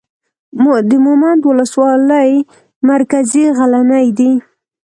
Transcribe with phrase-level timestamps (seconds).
[0.89, 2.31] د مومند اولسوالۍ
[2.89, 4.31] مرکز غلنۍ دی.